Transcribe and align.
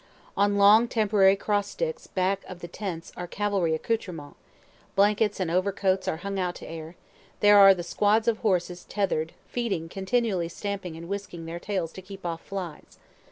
On 0.35 0.57
long 0.57 0.87
temporary 0.87 1.35
cross 1.35 1.67
sticks 1.67 2.07
back 2.07 2.43
of 2.49 2.61
the 2.61 2.67
tents 2.67 3.11
are 3.15 3.27
cavalry 3.27 3.75
accoutrements 3.75 4.35
blankets 4.95 5.39
and 5.39 5.51
overcoats 5.51 6.07
are 6.07 6.17
hung 6.25 6.39
out 6.39 6.55
to 6.55 6.67
air 6.67 6.95
there 7.41 7.59
are 7.59 7.75
the 7.75 7.83
squads 7.83 8.27
of 8.27 8.39
horses 8.39 8.83
tether'd, 8.85 9.31
feeding, 9.47 9.89
continually 9.89 10.49
stamping 10.49 10.95
and 10.97 11.07
whisking 11.07 11.45
their 11.45 11.59
tails 11.59 11.91
to 11.93 12.01
keep 12.01 12.25
off 12.25 12.41
flies. 12.41 12.97